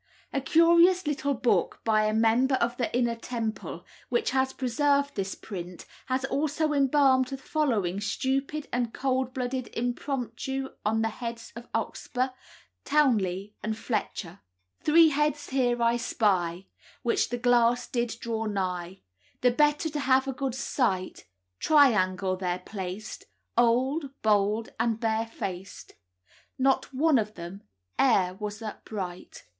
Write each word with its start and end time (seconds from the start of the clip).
A 0.33 0.41
curious 0.41 1.05
little 1.05 1.35
book 1.35 1.79
"by 1.85 2.05
a 2.05 2.11
member 2.11 2.55
of 2.55 2.75
the 2.75 2.91
Inner 2.97 3.13
Temple," 3.15 3.85
which 4.09 4.31
has 4.31 4.51
preserved 4.51 5.13
this 5.13 5.35
print, 5.35 5.85
has 6.07 6.25
also 6.25 6.73
embalmed 6.73 7.27
the 7.27 7.37
following 7.37 8.01
stupid 8.01 8.67
and 8.73 8.95
cold 8.95 9.31
blooded 9.31 9.67
impromptu 9.73 10.69
on 10.83 11.03
the 11.03 11.09
heads 11.09 11.53
of 11.55 11.71
Oxburgh, 11.75 12.33
Townley, 12.83 13.53
and 13.61 13.77
Fletcher: 13.77 14.39
"Three 14.81 15.09
heads 15.09 15.49
here 15.51 15.79
I 15.83 15.97
spy, 15.97 16.65
Which 17.03 17.29
the 17.29 17.37
glass 17.37 17.85
did 17.85 18.17
draw 18.19 18.47
nigh, 18.47 19.03
The 19.41 19.51
better 19.51 19.87
to 19.87 19.99
have 19.99 20.27
a 20.27 20.33
good 20.33 20.55
sight; 20.55 21.27
Triangle 21.59 22.35
they're 22.37 22.63
placed, 22.65 23.25
Old, 23.55 24.05
bald, 24.23 24.69
and 24.79 24.99
barefaced, 24.99 25.93
Not 26.57 26.91
one 26.91 27.19
of 27.19 27.35
them 27.35 27.61
e'er 28.01 28.35
was 28.39 28.63
upright." 28.63 29.43